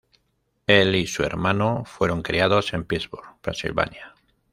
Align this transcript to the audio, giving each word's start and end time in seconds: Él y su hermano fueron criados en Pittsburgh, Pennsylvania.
Él 0.65 0.95
y 0.95 1.05
su 1.05 1.21
hermano 1.21 1.83
fueron 1.85 2.23
criados 2.23 2.73
en 2.73 2.85
Pittsburgh, 2.85 3.35
Pennsylvania. 3.39 4.15